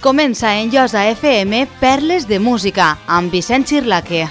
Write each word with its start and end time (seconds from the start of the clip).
Comença 0.00 0.56
en 0.56 0.70
Llosa 0.70 1.10
FM 1.10 1.68
Perles 1.78 2.26
de 2.26 2.38
Música 2.40 2.96
amb 3.06 3.28
Vicent 3.30 3.66
Xirlaque. 3.68 4.30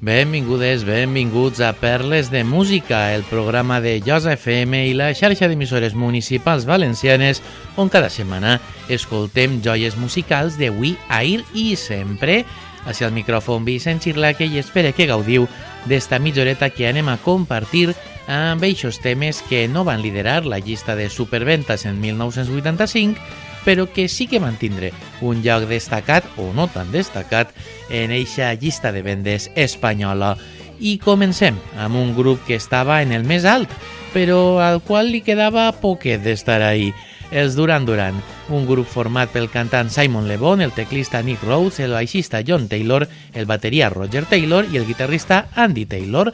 Benvingudes, 0.00 0.82
benvinguts 0.82 1.60
a 1.60 1.70
Perles 1.74 2.32
de 2.32 2.42
Música, 2.42 3.14
el 3.14 3.22
programa 3.22 3.80
de 3.80 4.00
Llosa 4.00 4.32
FM 4.34 4.88
i 4.88 4.96
la 4.98 5.12
xarxa 5.14 5.46
d'emissores 5.46 5.94
municipals 5.94 6.66
valencianes 6.66 7.44
on 7.76 7.86
cada 7.92 8.10
setmana 8.10 8.56
escoltem 8.90 9.60
joies 9.62 9.94
musicals 10.00 10.58
d'avui, 10.58 10.96
ahir 11.08 11.44
i 11.54 11.76
sempre. 11.76 12.42
Així 12.88 13.04
al 13.04 13.12
micròfon 13.12 13.66
Vicent 13.68 14.00
Xirlaque 14.00 14.48
i 14.48 14.56
espero 14.58 14.94
que 14.96 15.06
gaudiu 15.10 15.44
d'esta 15.88 16.18
mitjoreta 16.18 16.70
que 16.72 16.88
anem 16.88 17.10
a 17.12 17.18
compartir 17.20 17.92
amb 18.28 18.64
eixos 18.64 18.98
temes 19.04 19.42
que 19.48 19.66
no 19.68 19.84
van 19.84 20.00
liderar 20.00 20.46
la 20.46 20.58
llista 20.58 20.96
de 20.96 21.10
superventes 21.12 21.84
en 21.84 22.00
1985 22.00 23.20
però 23.68 23.84
que 23.92 24.08
sí 24.08 24.26
que 24.26 24.40
mantindre 24.40 24.94
un 25.20 25.42
lloc 25.42 25.66
destacat, 25.68 26.24
o 26.40 26.54
no 26.56 26.68
tan 26.72 26.88
destacat, 26.92 27.50
en 27.90 28.14
eixa 28.16 28.54
llista 28.54 28.92
de 28.92 29.02
vendes 29.02 29.50
espanyola. 29.56 30.38
I 30.80 30.96
comencem 31.02 31.58
amb 31.76 31.98
un 32.00 32.14
grup 32.16 32.40
que 32.46 32.56
estava 32.56 33.02
en 33.02 33.12
el 33.12 33.26
més 33.28 33.44
alt, 33.44 33.68
però 34.14 34.62
al 34.64 34.80
qual 34.80 35.10
li 35.12 35.20
quedava 35.26 35.68
poquet 35.82 36.22
d'estar 36.24 36.62
ahí. 36.62 36.94
Els 37.30 37.56
Duran 37.56 37.84
Duran, 37.84 38.22
un 38.48 38.64
grup 38.66 38.88
format 38.88 39.28
pel 39.28 39.50
cantant 39.52 39.90
Simon 39.92 40.28
Le 40.28 40.38
Bon, 40.40 40.62
el 40.64 40.72
teclista 40.72 41.20
Nick 41.22 41.42
Rhodes, 41.44 41.80
el 41.80 41.92
baixista 41.92 42.40
John 42.46 42.68
Taylor, 42.68 43.06
el 43.34 43.44
bateria 43.44 43.90
Roger 43.90 44.24
Taylor 44.24 44.64
i 44.72 44.78
el 44.80 44.86
guitarrista 44.86 45.48
Andy 45.54 45.84
Taylor. 45.84 46.32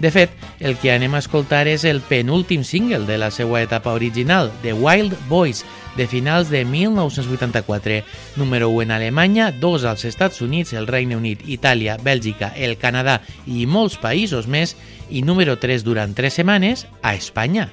De 0.00 0.08
fet, 0.10 0.32
el 0.64 0.78
que 0.80 0.94
anem 0.94 1.12
a 1.12 1.20
escoltar 1.20 1.66
és 1.68 1.84
el 1.84 2.00
penúltim 2.00 2.64
single 2.64 3.04
de 3.04 3.18
la 3.20 3.28
seva 3.30 3.60
etapa 3.60 3.92
original, 3.92 4.48
The 4.62 4.72
Wild 4.72 5.18
Boys, 5.28 5.60
de 5.98 6.06
finals 6.08 6.48
de 6.48 6.64
1984, 6.64 8.00
número 8.36 8.70
1 8.70 8.82
en 8.82 8.90
Alemanya, 8.96 9.50
2 9.52 9.84
als 9.84 10.06
Estats 10.08 10.40
Units, 10.40 10.72
el 10.72 10.86
Regne 10.86 11.20
Unit, 11.20 11.44
Itàlia, 11.44 11.98
Bèlgica, 12.00 12.54
el 12.56 12.78
Canadà 12.80 13.20
i 13.44 13.66
molts 13.68 14.00
països 14.00 14.48
més, 14.48 14.72
i 15.10 15.20
número 15.20 15.58
3 15.60 15.84
durant 15.84 16.16
3 16.16 16.40
setmanes 16.40 16.86
a 17.02 17.12
Espanya. 17.12 17.68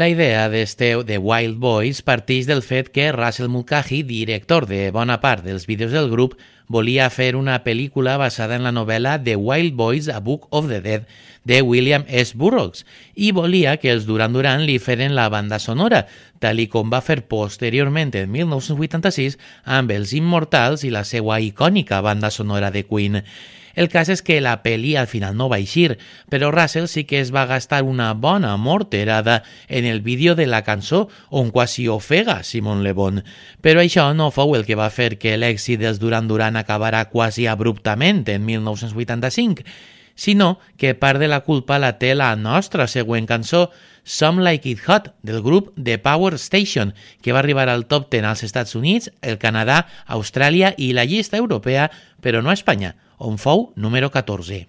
La 0.00 0.08
idea 0.08 0.48
d'este 0.48 0.94
de 1.04 1.18
Wild 1.18 1.58
Boys 1.60 1.98
parteix 2.00 2.46
del 2.48 2.62
fet 2.64 2.86
que 2.88 3.10
Russell 3.12 3.50
Mulcahy, 3.52 3.98
director 4.08 4.64
de 4.64 4.86
bona 4.96 5.18
part 5.20 5.44
dels 5.44 5.66
vídeos 5.68 5.92
del 5.92 6.08
grup, 6.08 6.38
volia 6.72 7.10
fer 7.12 7.34
una 7.36 7.58
pel·lícula 7.66 8.14
basada 8.16 8.56
en 8.56 8.64
la 8.64 8.72
novel·la 8.72 9.18
The 9.20 9.36
Wild 9.36 9.76
Boys, 9.76 10.08
A 10.08 10.22
Book 10.24 10.48
of 10.56 10.70
the 10.72 10.80
Dead, 10.80 11.04
de 11.44 11.60
William 11.60 12.08
S. 12.08 12.32
Burroughs, 12.32 12.86
i 13.12 13.34
volia 13.36 13.76
que 13.76 13.92
els 13.92 14.08
Duran 14.08 14.32
Duran 14.32 14.64
li 14.64 14.78
feren 14.80 15.12
la 15.12 15.28
banda 15.28 15.60
sonora, 15.60 16.06
tal 16.40 16.64
i 16.64 16.70
com 16.72 16.88
va 16.88 17.04
fer 17.04 17.20
posteriorment 17.28 18.16
en 18.16 18.32
1986 18.32 19.36
amb 19.68 19.92
els 19.92 20.16
Immortals 20.16 20.88
i 20.88 20.96
la 20.96 21.04
seva 21.04 21.42
icònica 21.44 22.00
banda 22.00 22.32
sonora 22.32 22.72
de 22.72 22.88
Queen. 22.88 23.20
El 23.80 23.88
cas 23.88 24.10
és 24.12 24.20
que 24.20 24.42
la 24.44 24.58
pel·li 24.60 24.90
al 25.00 25.06
final 25.08 25.32
no 25.38 25.46
va 25.48 25.56
eixir, 25.56 25.94
però 26.28 26.50
Russell 26.52 26.84
sí 26.92 27.06
que 27.08 27.16
es 27.16 27.30
va 27.32 27.46
gastar 27.48 27.78
una 27.88 28.10
bona 28.12 28.50
morterada 28.60 29.38
en 29.68 29.86
el 29.88 30.02
vídeo 30.04 30.34
de 30.34 30.44
la 30.46 30.60
cançó 30.66 31.06
on 31.30 31.48
quasi 31.48 31.86
ofega 31.88 32.42
Simon 32.44 32.82
Le 32.84 32.92
Bon. 32.92 33.22
Però 33.64 33.80
això 33.80 34.10
no 34.12 34.28
fou 34.36 34.52
el 34.58 34.68
que 34.68 34.76
va 34.76 34.90
fer 34.92 35.16
que 35.16 35.32
l'èxit 35.40 35.80
dels 35.80 35.96
Duran 35.96 36.28
Duran 36.28 36.60
acabara 36.60 37.06
quasi 37.08 37.48
abruptament 37.48 38.26
en 38.28 38.44
1985, 38.44 39.64
sinó 40.12 40.58
que 40.76 40.92
part 40.92 41.16
de 41.16 41.32
la 41.32 41.40
culpa 41.48 41.80
la 41.80 41.96
té 41.96 42.12
la 42.12 42.34
nostra 42.36 42.84
següent 42.84 43.24
cançó, 43.24 43.70
Some 44.04 44.44
Like 44.44 44.68
It 44.68 44.84
Hot, 44.88 45.14
del 45.22 45.40
grup 45.40 45.72
The 45.82 45.96
Power 45.96 46.34
Station, 46.34 46.92
que 47.22 47.32
va 47.32 47.40
arribar 47.40 47.70
al 47.70 47.86
top 47.86 48.10
10 48.12 48.28
als 48.28 48.44
Estats 48.44 48.76
Units, 48.76 49.08
el 49.22 49.40
Canadà, 49.40 49.86
Austràlia 50.04 50.74
i 50.76 50.92
la 50.92 51.08
llista 51.08 51.40
europea, 51.40 51.88
però 52.20 52.44
no 52.44 52.52
a 52.52 52.60
Espanya, 52.60 52.98
on 53.20 53.36
fou 53.38 53.72
número 53.76 54.10
14. 54.10 54.66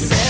this. 0.00 0.23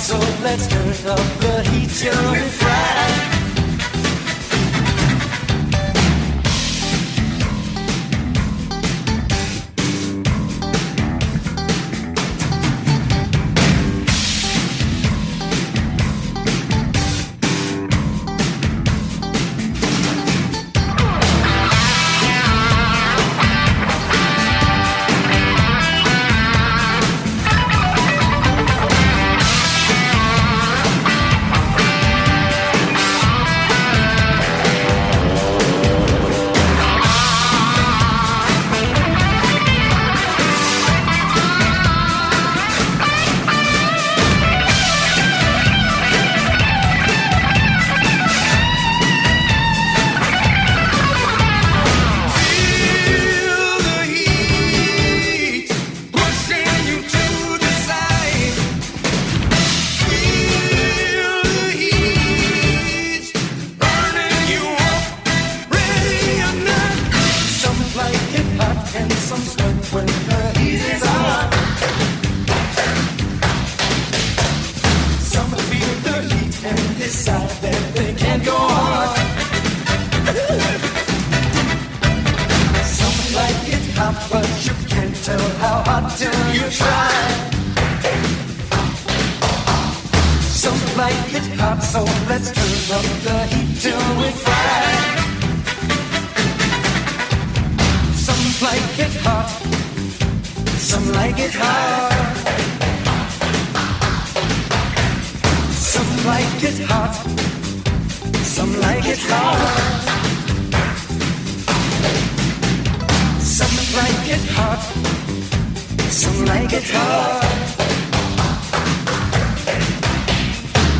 So 0.00 0.18
let's 0.42 0.66
turn 0.66 0.88
up 1.10 1.18
the 1.40 1.62
heat, 1.70 2.02
you 2.02 2.59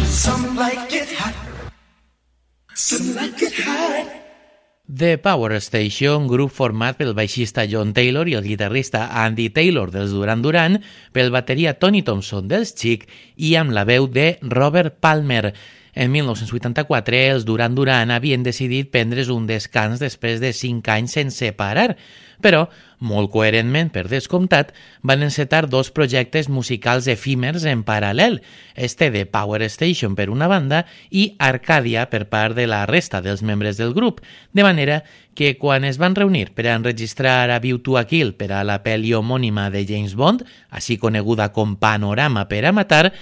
some 0.07 0.57
like 0.57 0.93
it 0.93 1.09
hot. 1.17 1.35
Some 2.75 3.15
like 3.15 3.43
it 3.43 3.55
hot. 3.65 4.07
The 4.93 5.19
Power 5.19 5.61
Station, 5.61 6.27
grup 6.27 6.51
format 6.51 6.99
pel 6.99 7.15
baixista 7.15 7.63
John 7.71 7.95
Taylor 7.95 8.29
i 8.29 8.35
el 8.35 8.43
guitarrista 8.43 9.07
Andy 9.25 9.49
Taylor 9.55 9.93
dels 9.95 10.11
Duran 10.11 10.43
Duran, 10.43 10.81
pel 11.15 11.31
bateria 11.31 11.79
Tony 11.79 12.03
Thompson 12.03 12.49
dels 12.51 12.75
Chic 12.75 13.07
i 13.37 13.55
amb 13.57 13.71
la 13.71 13.87
veu 13.87 14.09
de 14.11 14.35
Robert 14.43 14.99
Palmer. 15.01 15.55
En 15.95 16.13
1984, 16.13 17.17
els 17.35 17.45
Duran 17.45 17.75
Duran 17.75 18.13
havien 18.15 18.45
decidit 18.47 18.93
prendre's 18.95 19.31
un 19.33 19.49
descans 19.51 19.99
després 19.99 20.39
de 20.43 20.53
5 20.55 20.93
anys 20.95 21.17
sense 21.19 21.51
parar, 21.59 21.97
però, 22.41 22.69
molt 23.01 23.31
coherentment 23.33 23.91
per 23.93 24.07
descomptat, 24.09 24.71
van 25.03 25.25
encetar 25.27 25.67
dos 25.69 25.91
projectes 25.91 26.49
musicals 26.49 27.09
efímers 27.11 27.67
en 27.69 27.83
paral·lel, 27.85 28.39
este 28.75 29.11
de 29.11 29.27
Power 29.27 29.63
Station 29.69 30.15
per 30.17 30.31
una 30.31 30.49
banda 30.49 30.85
i 31.11 31.35
Arcadia 31.39 32.07
per 32.11 32.27
part 32.33 32.57
de 32.57 32.69
la 32.71 32.85
resta 32.89 33.21
dels 33.21 33.43
membres 33.43 33.77
del 33.77 33.93
grup, 33.97 34.23
de 34.53 34.65
manera 34.65 35.03
que 35.35 35.57
quan 35.59 35.85
es 35.85 35.99
van 35.99 36.15
reunir 36.15 36.51
per 36.55 36.69
a 36.69 36.79
enregistrar 36.79 37.51
a 37.51 37.61
View 37.61 37.83
to 37.83 37.99
a 37.99 38.07
Kill 38.07 38.35
per 38.39 38.53
a 38.53 38.65
la 38.65 38.81
pel·li 38.85 39.13
homònima 39.17 39.71
de 39.71 39.85
James 39.89 40.15
Bond, 40.15 40.47
així 40.71 40.99
coneguda 40.99 41.51
com 41.53 41.77
Panorama 41.77 42.47
per 42.49 42.65
a 42.67 42.73
matar, 42.73 43.13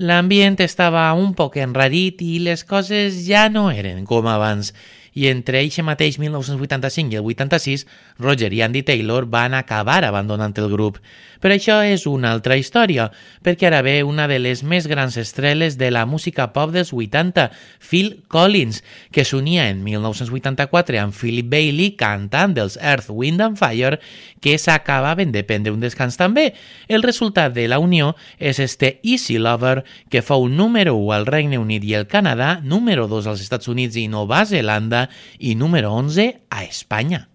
l'ambient 0.00 0.56
estava 0.64 1.04
un 1.12 1.34
poc 1.36 1.58
enrarit 1.60 2.22
i 2.24 2.38
les 2.40 2.64
coses 2.64 3.18
ja 3.26 3.48
no 3.52 3.68
eren 3.68 4.06
com 4.08 4.24
abans 4.32 4.72
i 5.14 5.26
entre 5.30 5.60
eixe 5.60 5.82
mateix 5.82 6.18
1985 6.20 7.14
i 7.14 7.18
el 7.18 7.26
86, 7.26 7.86
Roger 8.18 8.52
i 8.54 8.62
Andy 8.62 8.82
Taylor 8.86 9.26
van 9.26 9.54
acabar 9.54 10.04
abandonant 10.04 10.54
el 10.58 10.70
grup. 10.70 11.00
Però 11.40 11.56
això 11.56 11.78
és 11.80 12.04
una 12.06 12.34
altra 12.34 12.58
història, 12.60 13.08
perquè 13.42 13.70
ara 13.70 13.80
ve 13.80 14.02
una 14.04 14.26
de 14.28 14.36
les 14.38 14.60
més 14.62 14.86
grans 14.86 15.16
estreles 15.16 15.78
de 15.80 15.88
la 15.90 16.04
música 16.04 16.50
pop 16.52 16.70
dels 16.74 16.92
80, 16.92 17.48
Phil 17.80 18.22
Collins, 18.28 18.82
que 19.10 19.24
s'unia 19.24 19.70
en 19.72 19.80
1984 19.82 21.00
amb 21.00 21.16
Philip 21.16 21.48
Bailey 21.48 21.94
cantant 21.96 22.52
dels 22.54 22.76
Earth, 22.76 23.08
Wind 23.08 23.40
and 23.40 23.56
Fire, 23.56 23.98
que 24.40 24.58
s'acabaven 24.60 25.32
de 25.32 25.42
prendre 25.44 25.72
un 25.72 25.80
descans 25.80 26.20
també. 26.20 26.52
El 26.88 27.02
resultat 27.02 27.54
de 27.56 27.66
la 27.72 27.80
unió 27.80 28.14
és 28.38 28.60
este 28.60 28.98
Easy 29.02 29.38
Lover, 29.40 29.86
que 30.12 30.20
fou 30.20 30.46
número 30.48 30.94
1 30.98 31.16
al 31.16 31.26
Regne 31.26 31.58
Unit 31.58 31.88
i 31.88 31.96
el 31.96 32.06
Canadà, 32.06 32.58
número 32.60 33.08
2 33.08 33.32
als 33.32 33.40
Estats 33.40 33.68
Units 33.68 33.96
i 33.96 34.08
Nova 34.12 34.44
Zelanda 34.44 34.99
i 35.38 35.54
número 35.54 35.92
11 35.92 36.42
a 36.50 36.64
Espanya. 36.64 37.28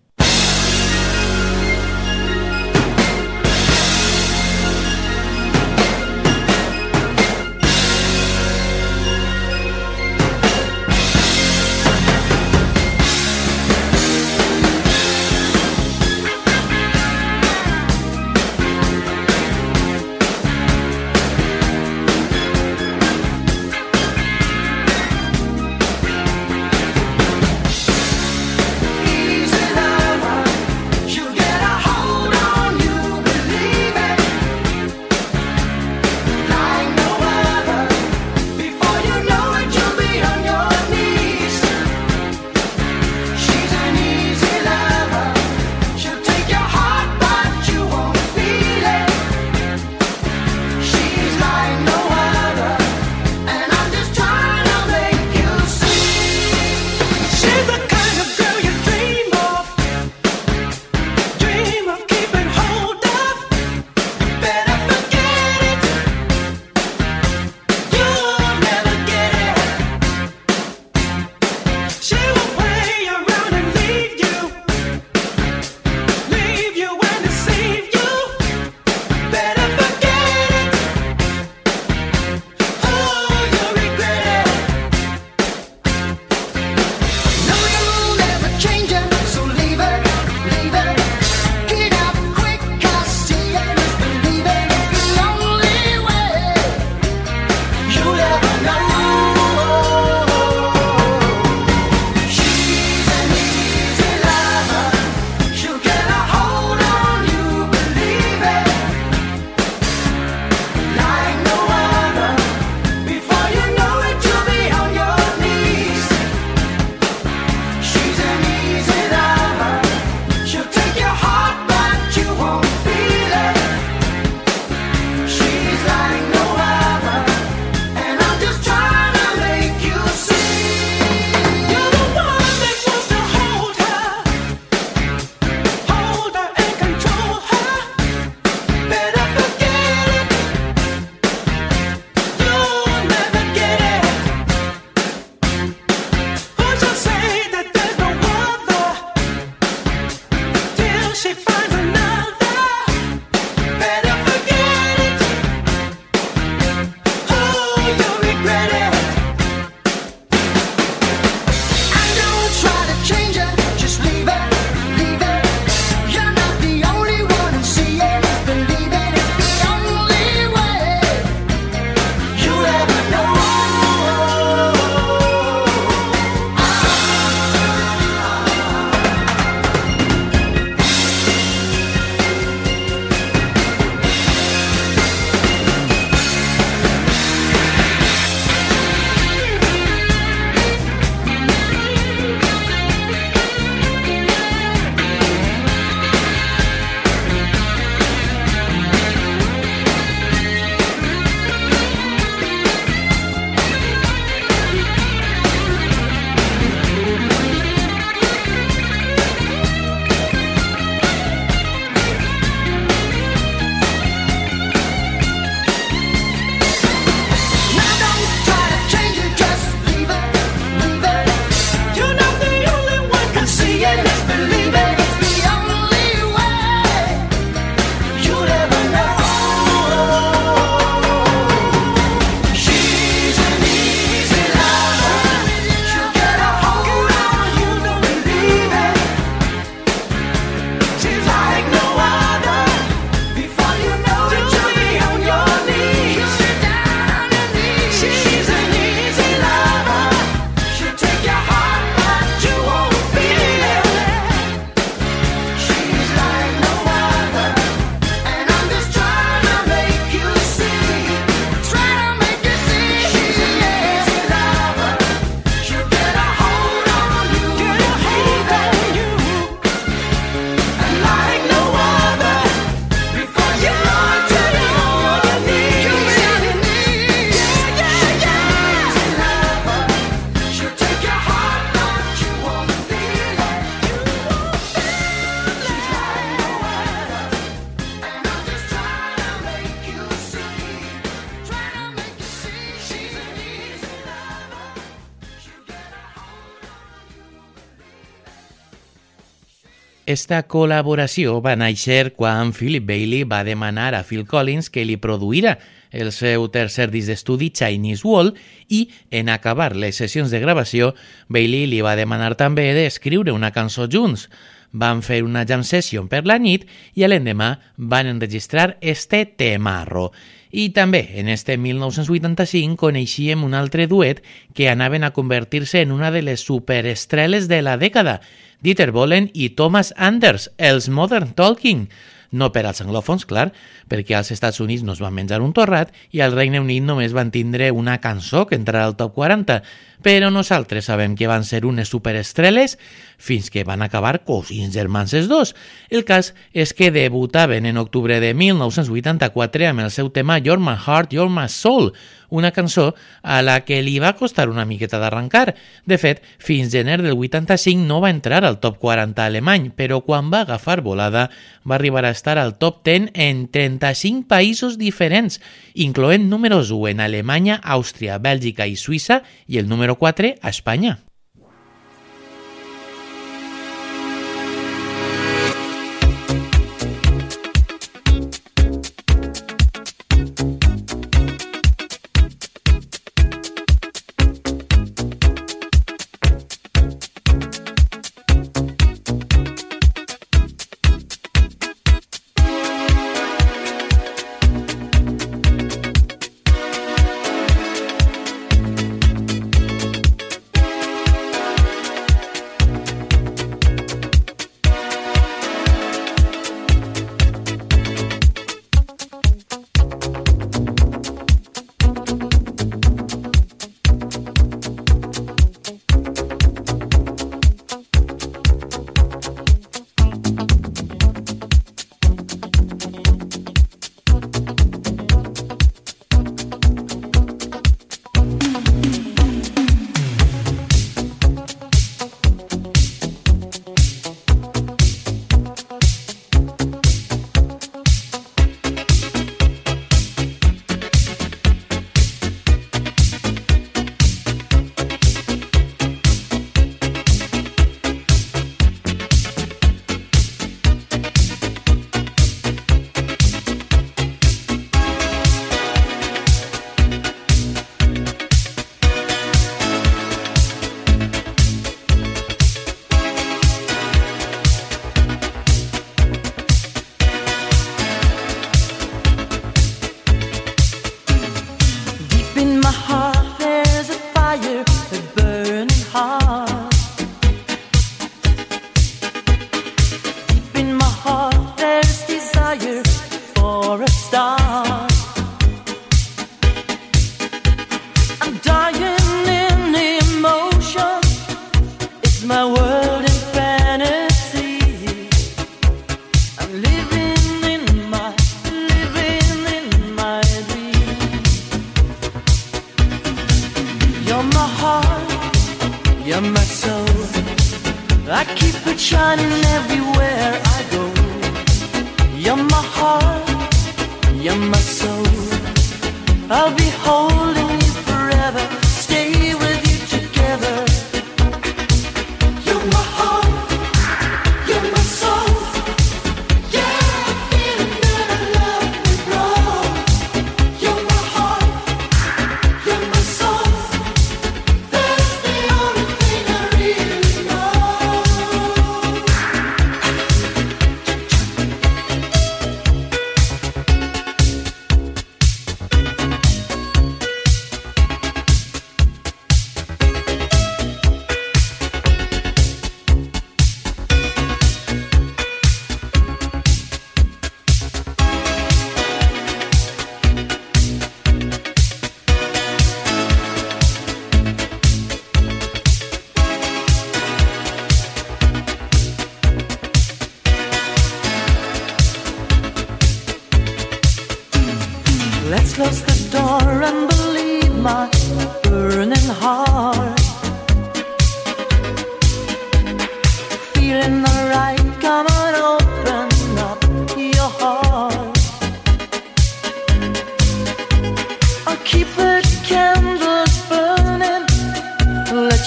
Esta 300.15 300.37
col·laboració 300.47 301.41
va 301.43 301.57
néixer 301.59 302.13
quan 302.15 302.53
Philip 302.55 302.85
Bailey 302.87 303.25
va 303.27 303.41
demanar 303.43 303.89
a 303.97 304.03
Phil 304.07 304.21
Collins 304.29 304.69
que 304.71 304.85
li 304.87 304.95
produïra 305.01 305.57
el 305.91 306.13
seu 306.15 306.45
tercer 306.53 306.85
disc 306.93 307.09
d'estudi 307.11 307.49
Chinese 307.51 308.07
Wall 308.07 308.31
i, 308.71 308.85
en 309.11 309.31
acabar 309.33 309.73
les 309.75 309.99
sessions 309.99 310.31
de 310.31 310.39
gravació, 310.39 310.93
Bailey 311.27 311.65
li 311.67 311.81
va 311.83 311.97
demanar 311.99 312.37
també 312.39 312.69
d'escriure 312.77 313.35
una 313.35 313.51
cançó 313.51 313.89
junts. 313.91 314.29
Van 314.71 315.03
fer 315.03 315.19
una 315.25 315.43
jam 315.49 315.65
session 315.67 316.07
per 316.07 316.23
la 316.23 316.39
nit 316.39 316.63
i 316.95 317.03
l'endemà 317.03 317.51
van 317.75 318.07
enregistrar 318.13 318.77
este 318.79 319.25
temarro. 319.25 320.13
I 320.55 320.69
també, 320.71 321.09
en 321.19 321.27
este 321.27 321.57
1985, 321.59 322.77
coneixíem 322.79 323.41
un 323.43 323.53
altre 323.59 323.89
duet 323.91 324.21
que 324.55 324.69
anaven 324.71 325.03
a 325.03 325.11
convertir-se 325.11 325.81
en 325.83 325.91
una 325.91 326.11
de 326.15 326.21
les 326.23 326.45
superestreles 326.47 327.49
de 327.51 327.59
la 327.61 327.75
dècada, 327.75 328.21
Dieter 328.63 328.93
Bohlen 328.95 329.27
i 329.33 329.49
Thomas 329.59 329.91
Anders, 329.97 330.47
els 330.55 330.87
Modern 330.87 331.33
Talking, 331.35 331.89
no 332.35 332.51
per 332.51 332.65
als 332.67 332.83
anglòfons, 332.83 333.25
clar, 333.25 333.49
perquè 333.89 334.17
als 334.17 334.33
Estats 334.35 334.59
Units 334.61 334.83
no 334.83 334.93
es 334.93 335.01
van 335.01 335.15
menjar 335.15 335.41
un 335.41 335.53
torrat 335.55 335.93
i 336.11 336.21
al 336.21 336.35
Regne 336.35 336.61
Unit 336.61 336.83
només 336.83 337.15
van 337.15 337.31
tindre 337.31 337.71
una 337.71 337.97
cançó 338.03 338.45
que 338.45 338.59
entrarà 338.59 338.85
al 338.85 338.97
top 338.99 339.15
40, 339.15 339.61
però 340.05 340.29
nosaltres 340.29 340.85
sabem 340.91 341.15
que 341.17 341.29
van 341.31 341.47
ser 341.47 341.63
unes 341.65 341.89
superestreles 341.89 342.77
fins 343.17 343.49
que 343.49 343.63
van 343.65 343.81
acabar 343.81 344.19
cosins 344.27 344.75
germans 344.75 345.15
els 345.17 345.31
dos. 345.31 345.55
El 345.89 346.05
cas 346.05 346.33
és 346.53 346.75
que 346.77 346.91
debutaven 346.91 347.65
en 347.65 347.79
octubre 347.81 348.19
de 348.21 348.33
1984 348.35 349.71
amb 349.71 349.87
el 349.87 349.91
seu 349.95 350.11
tema 350.11 350.37
You're 350.37 350.61
My 350.61 350.75
Heart, 350.75 351.15
You're 351.15 351.31
My 351.31 351.47
Soul, 351.49 351.93
una 352.35 352.51
cançó 352.51 352.93
a 353.23 353.39
la 353.41 353.61
que 353.65 353.81
li 353.81 353.95
va 354.03 354.13
costar 354.19 354.49
una 354.51 354.65
miqueta 354.67 354.99
d'arrencar. 354.99 355.55
De 355.87 355.97
fet, 356.01 356.21
fins 356.37 356.73
gener 356.75 356.99
del 357.01 357.15
85 357.15 357.87
no 357.87 358.01
va 358.03 358.11
entrar 358.11 358.43
al 358.43 358.59
top 358.59 358.77
40 358.83 359.25
alemany, 359.25 359.71
però 359.75 360.01
quan 360.05 360.29
va 360.33 360.43
agafar 360.43 360.81
volada 360.83 361.29
va 361.63 361.79
arribar 361.79 362.05
a 362.05 362.13
estar 362.13 362.37
al 362.37 362.57
top 362.59 362.83
10 362.85 363.09
en 363.13 363.47
35 363.47 364.27
països 364.29 364.77
diferents, 364.81 365.39
incloent 365.73 366.29
números 366.29 366.71
1 366.75 366.93
en 366.93 367.03
Alemanya, 367.07 367.59
Àustria, 367.63 368.19
Bèlgica 368.19 368.67
i 368.67 368.75
Suïssa 368.75 369.23
i 369.47 369.59
el 369.61 369.71
número 369.71 369.95
4 369.95 370.35
a 370.41 370.49
Espanya. 370.53 370.99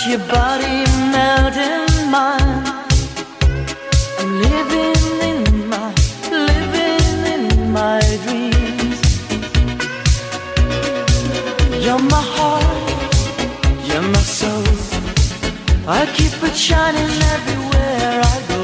your 0.09 0.21
body 0.21 0.85
melt 1.13 1.55
in 1.55 2.11
mine. 2.11 2.65
I'm 4.19 4.31
living 4.41 5.05
in 5.31 5.69
my, 5.69 5.93
living 6.31 7.19
in 7.35 7.71
my 7.71 8.01
dreams. 8.25 9.01
You're 11.85 12.05
my 12.15 12.25
heart, 12.37 12.91
you're 13.87 14.09
my 14.17 14.25
soul. 14.39 14.65
I 15.87 16.07
keep 16.17 16.43
it 16.43 16.57
shining 16.57 17.13
everywhere 17.35 18.15
I 18.35 18.37
go. 18.53 18.61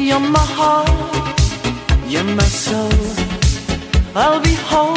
You're 0.00 0.28
my 0.38 0.46
heart, 0.58 1.40
you're 2.08 2.24
my 2.24 2.48
soul. 2.64 2.90
I'll 4.14 4.40
be 4.40 4.54
home. 4.54 4.95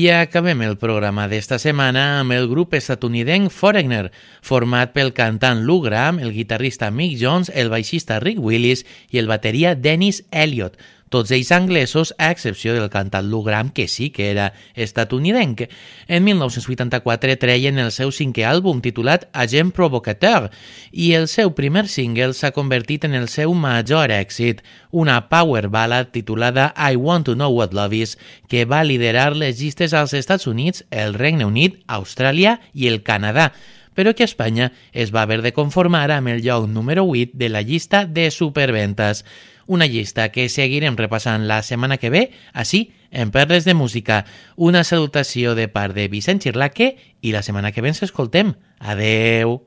I 0.00 0.06
acabem 0.16 0.62
el 0.64 0.78
programa 0.80 1.26
d'esta 1.28 1.58
setmana 1.60 2.22
amb 2.22 2.32
el 2.32 2.46
grup 2.48 2.72
estatunidenc 2.78 3.50
Foreigner, 3.52 4.06
format 4.40 4.94
pel 4.94 5.10
cantant 5.12 5.60
Lou 5.68 5.82
Graham, 5.84 6.22
el 6.24 6.32
guitarrista 6.32 6.88
Mick 6.88 7.18
Jones, 7.20 7.50
el 7.52 7.68
baixista 7.68 8.16
Rick 8.22 8.40
Willis 8.40 8.86
i 9.12 9.20
el 9.20 9.28
bateria 9.28 9.74
Dennis 9.76 10.22
Elliott, 10.30 10.80
tots 11.10 11.32
ells 11.34 11.50
anglesos, 11.52 12.14
a 12.18 12.30
excepció 12.30 12.72
del 12.72 12.88
cantant 12.88 13.26
Lou 13.28 13.42
Graham, 13.42 13.72
que 13.74 13.88
sí 13.88 14.08
que 14.14 14.30
era 14.30 14.52
estatunidenc. 14.74 15.66
En 16.06 16.24
1984 16.24 17.36
treien 17.42 17.80
el 17.82 17.90
seu 17.92 18.14
cinquè 18.14 18.46
àlbum 18.46 18.80
titulat 18.80 19.26
Agent 19.34 19.74
Provocateur 19.76 20.48
i 20.92 21.10
el 21.18 21.26
seu 21.28 21.52
primer 21.58 21.88
single 21.90 22.32
s'ha 22.38 22.54
convertit 22.54 23.04
en 23.04 23.18
el 23.18 23.26
seu 23.28 23.52
major 23.52 24.14
èxit, 24.14 24.62
una 24.90 25.26
power 25.28 25.68
ballad 25.68 26.14
titulada 26.14 26.70
I 26.78 26.96
Want 26.96 27.26
to 27.26 27.34
Know 27.34 27.52
What 27.58 27.74
Love 27.74 27.98
Is, 27.98 28.16
que 28.48 28.64
va 28.64 28.84
liderar 28.86 29.34
les 29.36 29.58
llistes 29.60 29.92
als 29.92 30.14
Estats 30.14 30.46
Units, 30.46 30.86
el 30.90 31.14
Regne 31.18 31.44
Unit, 31.44 31.82
Austràlia 31.90 32.60
i 32.72 32.86
el 32.86 33.02
Canadà, 33.02 33.50
però 33.94 34.14
que 34.14 34.24
Espanya 34.24 34.70
es 34.92 35.10
va 35.14 35.22
haver 35.26 35.42
de 35.42 35.52
conformar 35.52 36.08
amb 36.14 36.30
el 36.30 36.42
lloc 36.46 36.68
número 36.70 37.04
8 37.04 37.34
de 37.34 37.48
la 37.50 37.62
llista 37.62 38.06
de 38.06 38.30
superventes. 38.30 39.24
Una 39.70 39.86
llista 39.86 40.32
que 40.34 40.48
seguirem 40.50 40.96
repassant 40.98 41.44
la 41.46 41.60
setmana 41.62 41.96
que 42.02 42.10
ve, 42.10 42.24
així, 42.52 42.88
en 43.12 43.30
Perles 43.30 43.62
de 43.62 43.76
Música. 43.78 44.24
Una 44.56 44.82
salutació 44.82 45.54
de 45.54 45.68
part 45.70 45.94
de 45.94 46.08
Vicent 46.10 46.42
Xirlaque 46.42 46.96
i 47.22 47.30
la 47.30 47.44
setmana 47.46 47.70
que 47.70 47.78
ve 47.78 47.94
ens 47.94 48.02
escoltem. 48.02 48.56
Adeu! 48.80 49.60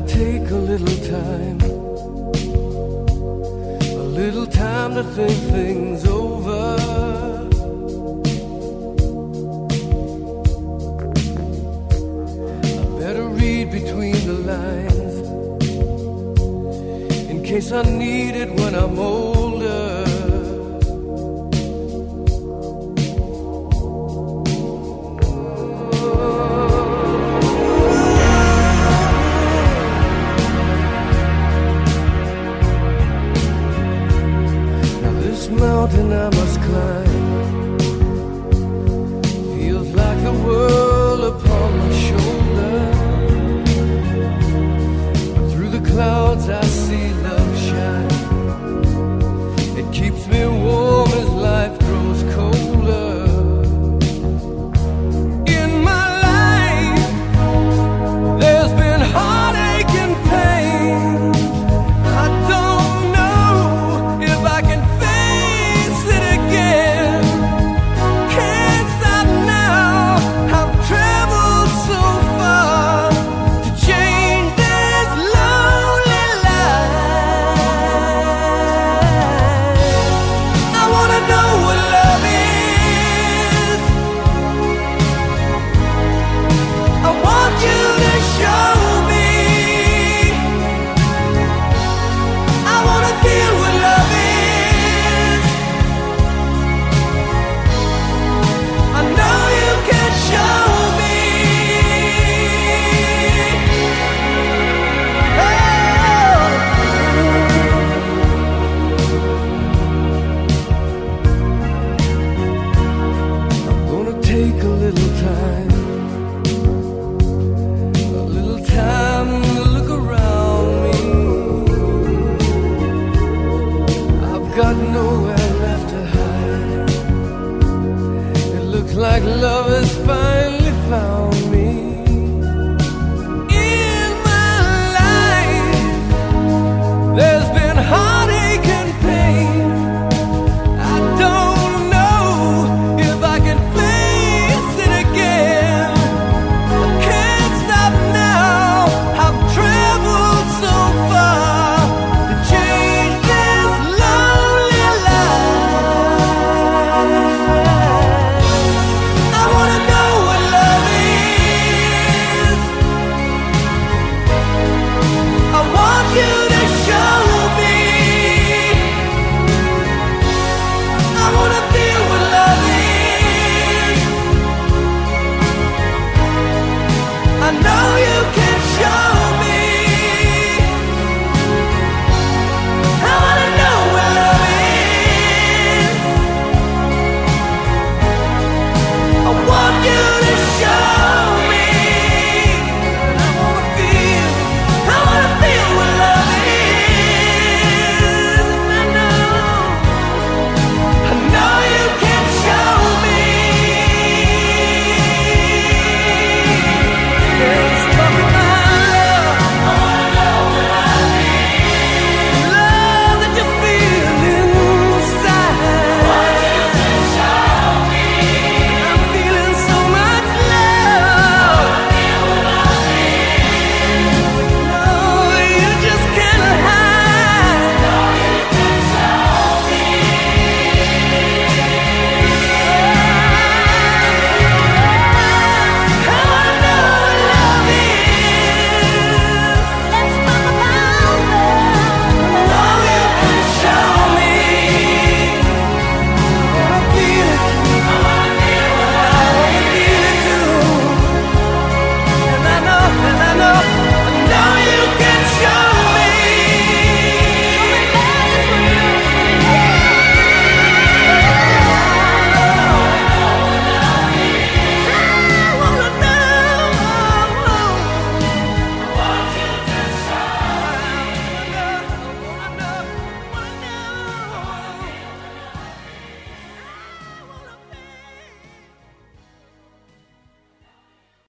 Take 0.00 0.50
a 0.50 0.56
little 0.56 0.96
time, 1.06 1.69
little 4.20 4.46
time 4.46 4.94
to 4.94 5.02
think 5.02 5.32
things 5.50 6.04
over. 6.06 6.76
I 12.80 13.00
better 13.00 13.26
read 13.28 13.70
between 13.70 14.18
the 14.26 14.36
lines 14.52 15.14
in 17.30 17.42
case 17.42 17.72
I 17.72 17.80
need 17.80 18.36
it 18.36 18.50
when 18.60 18.74
I'm 18.74 18.98
older. 18.98 19.99